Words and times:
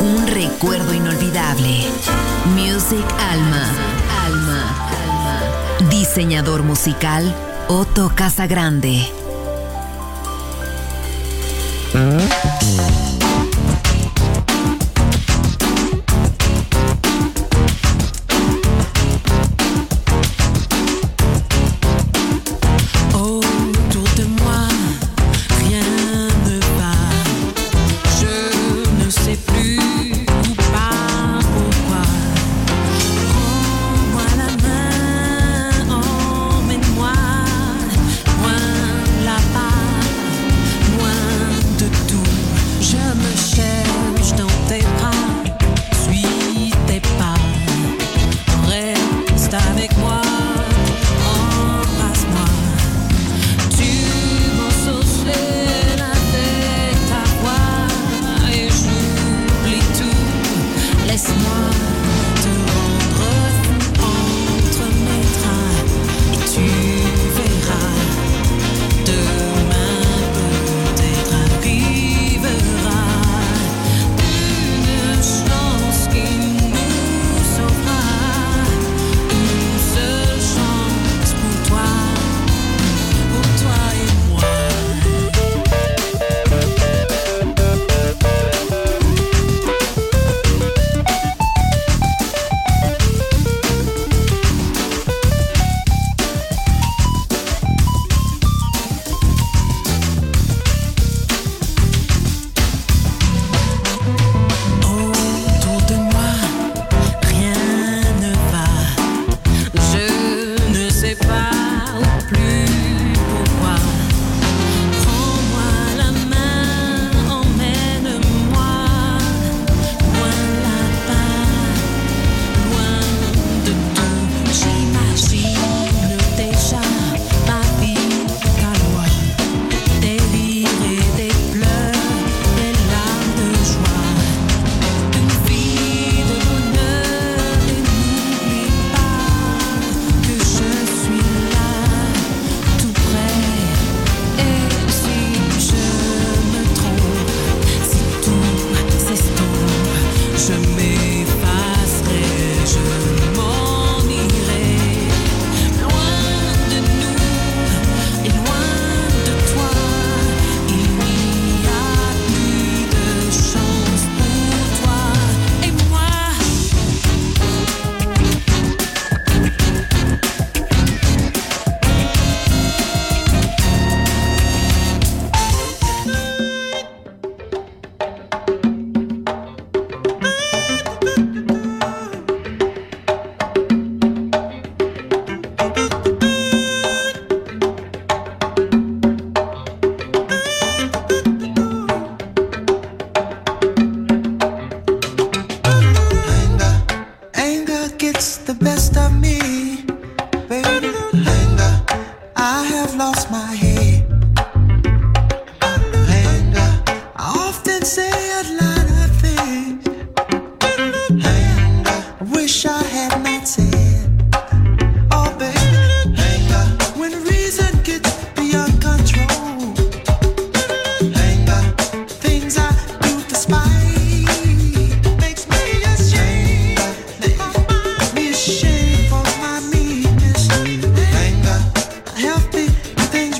un 0.00 0.26
recuerdo 0.26 0.94
inolvidable. 0.94 1.84
Music 2.54 3.04
Alma, 3.18 3.70
Alma, 4.24 4.62
Alma. 5.04 5.88
Diseñador 5.90 6.62
musical 6.62 7.34
Otto 7.68 8.10
Casagrande. 8.14 9.19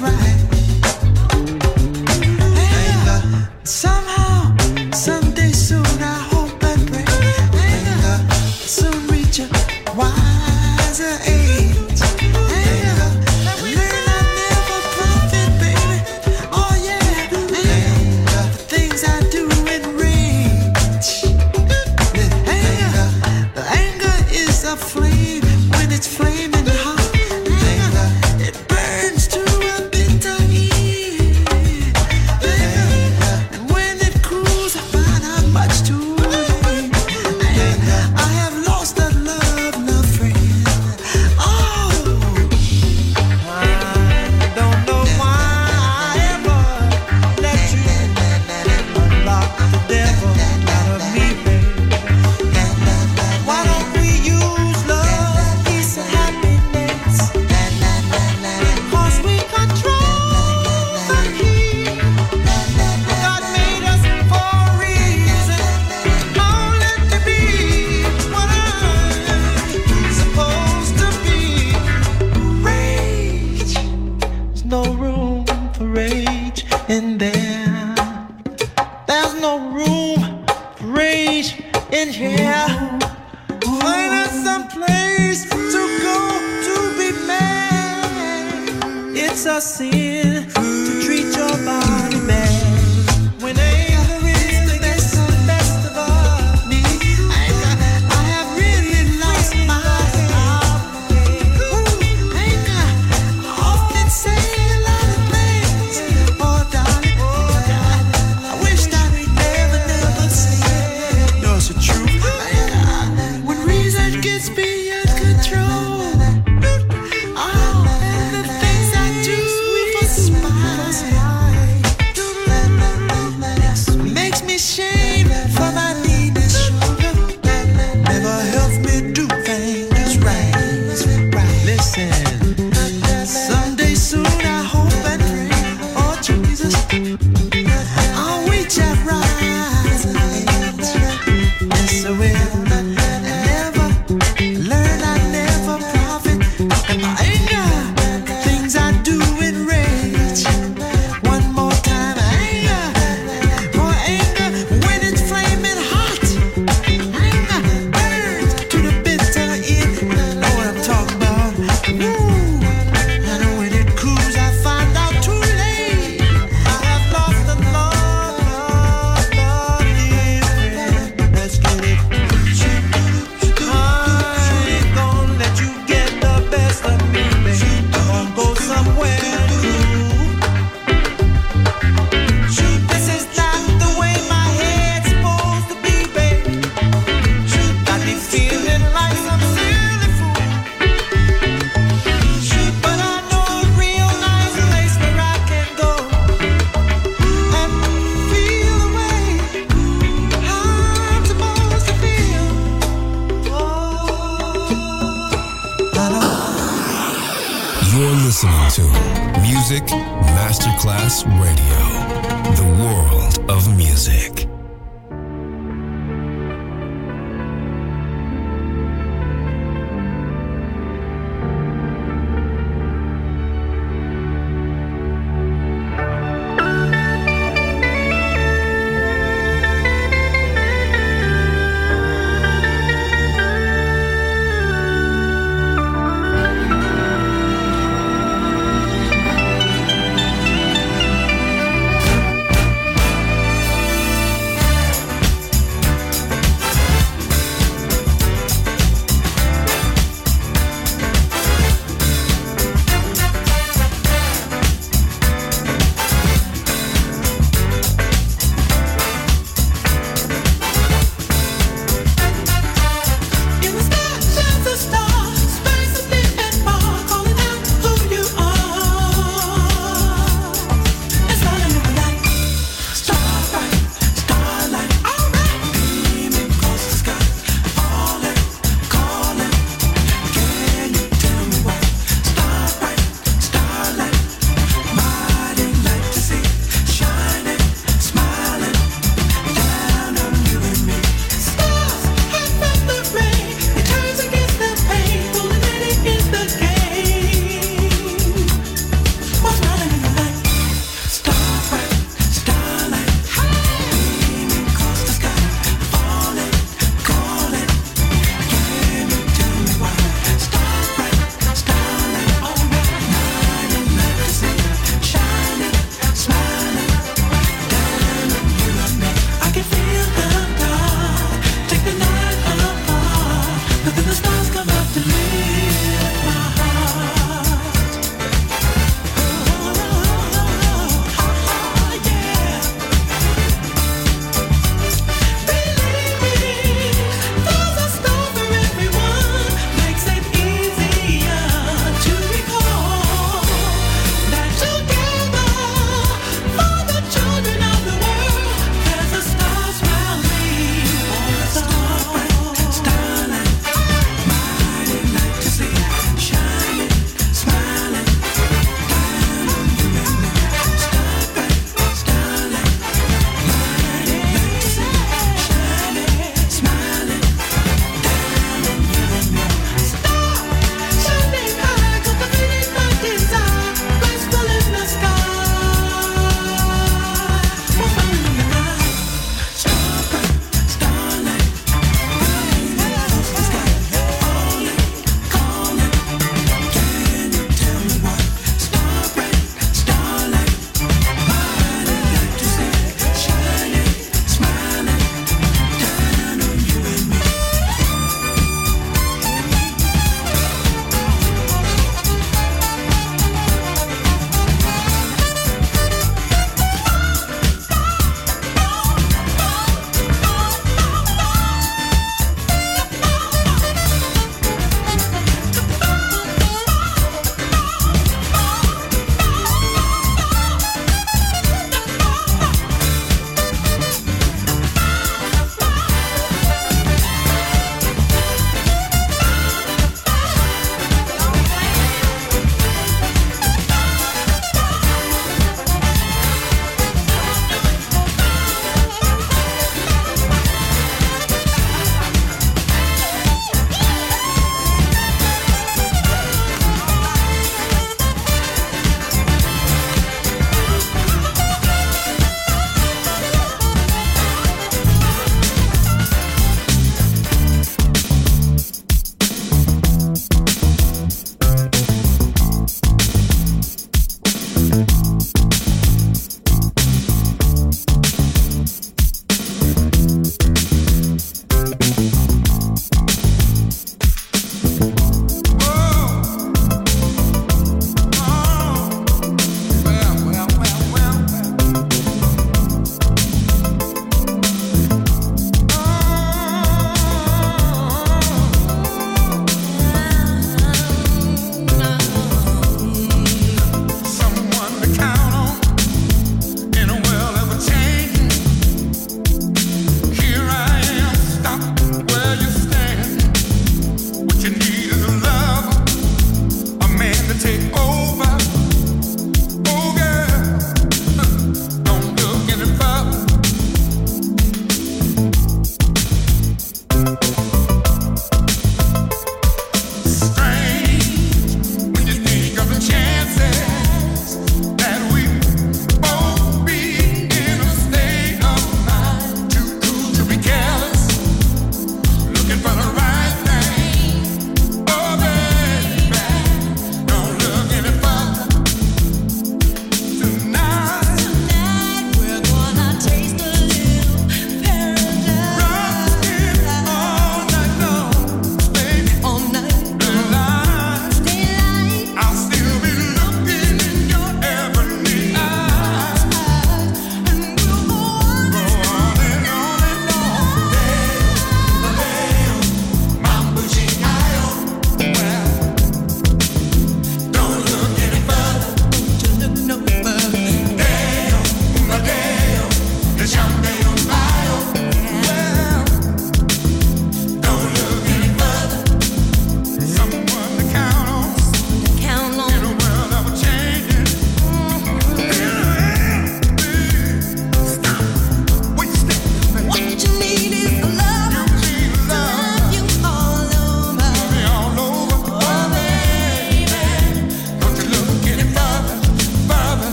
right. 0.00 0.49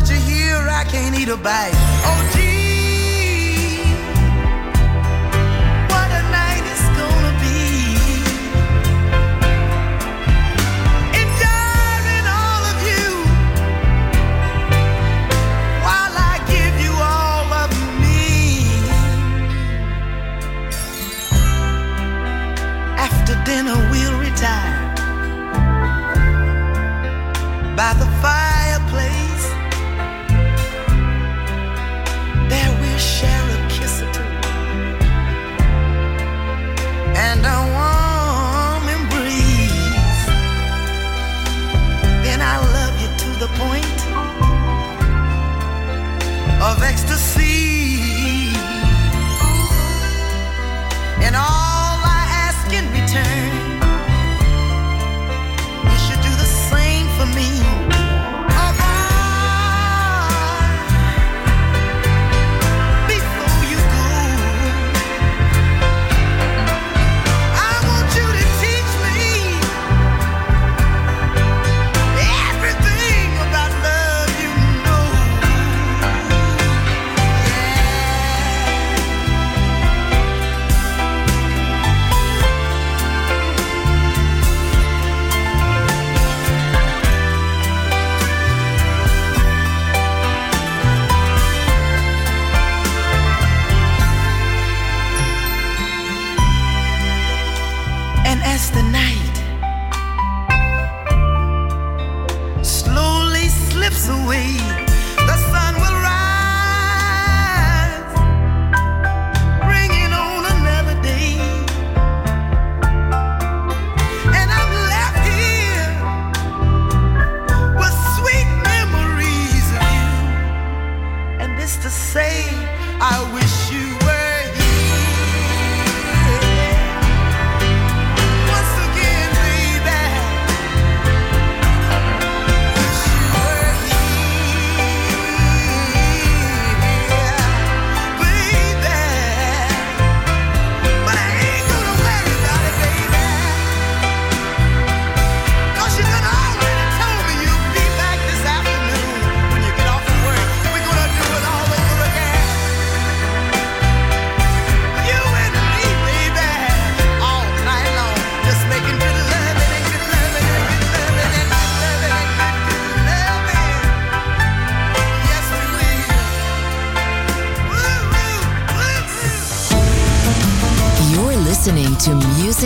that 0.00 0.10
you're 0.10 0.18
here, 0.20 0.68
I 0.68 0.84
can't 0.84 1.18
eat 1.18 1.28
a 1.28 1.36
bite. 1.36 1.72
Oh, 2.04 2.30
geez. 2.34 2.49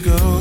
go. 0.00 0.35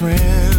friend 0.00 0.49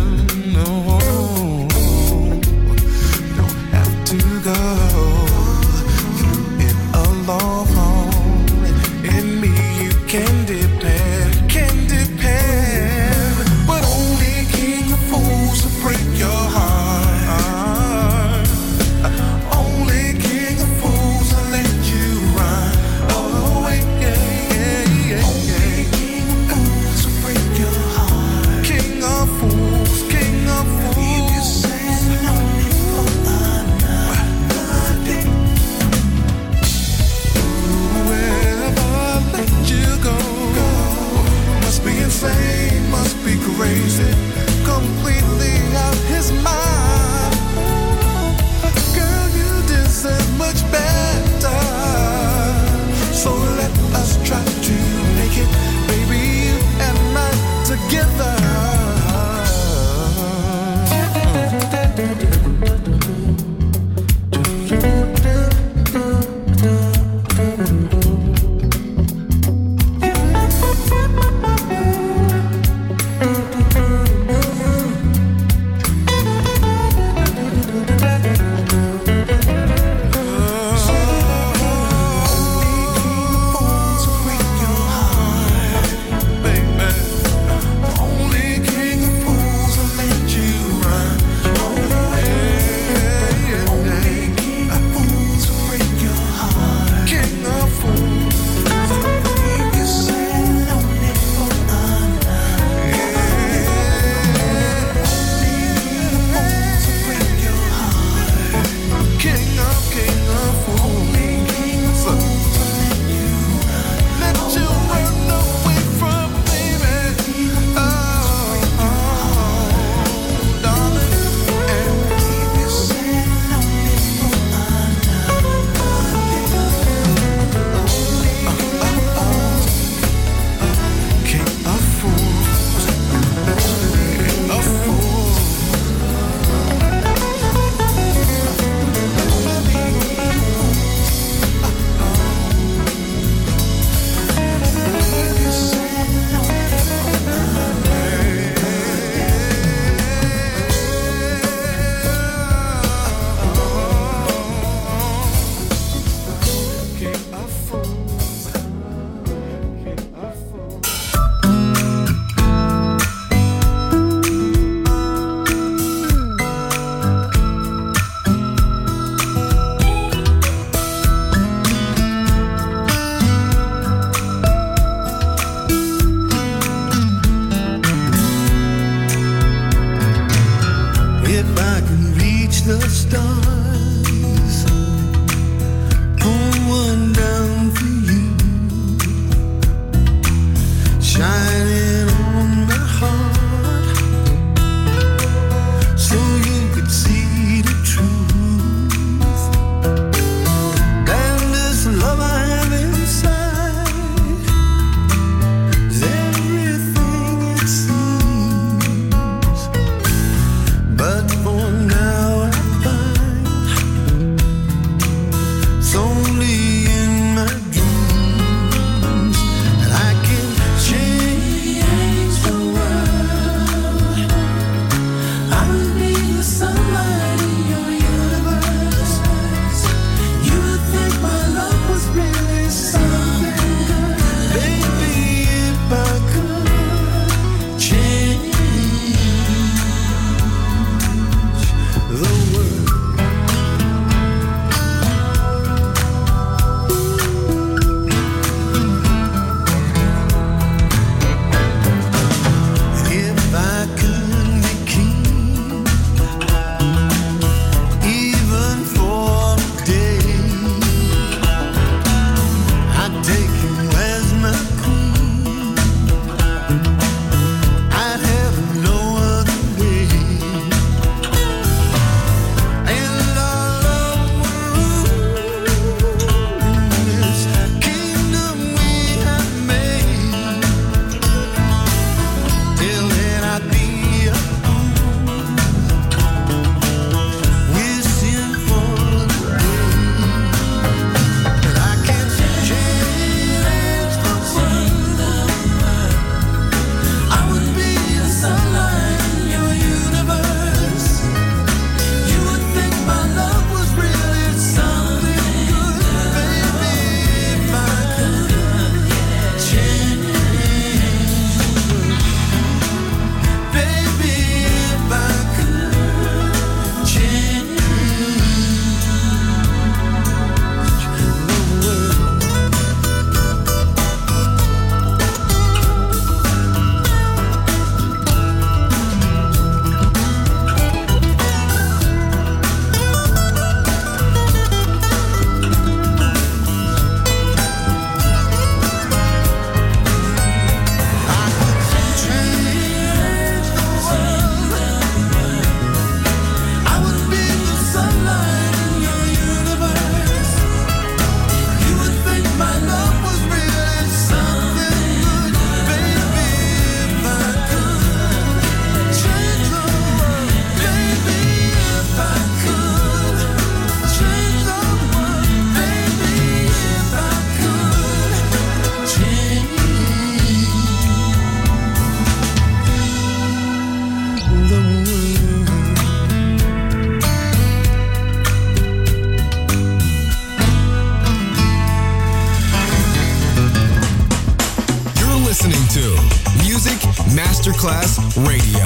Masterclass 387.82 388.20
Radio. 388.46 388.86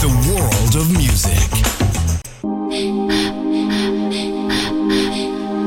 The 0.00 0.08
world 0.28 0.74
of 0.74 0.90
music. 0.90 1.48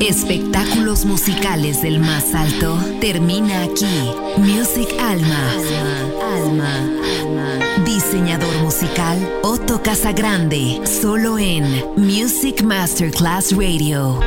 Espectáculos 0.01 1.05
musicales 1.05 1.81
del 1.81 1.99
más 1.99 2.33
alto 2.35 2.77
termina 2.99 3.63
aquí. 3.63 4.11
Music 4.37 4.89
Alma. 4.99 5.49
Alma. 6.35 6.89
Alma. 7.21 7.85
Diseñador 7.85 8.53
musical 8.61 9.17
Otto 9.41 9.81
Casagrande. 9.81 10.81
Solo 10.85 11.39
en 11.39 11.85
Music 11.95 12.63
Masterclass 12.63 13.53
Radio. 13.53 14.19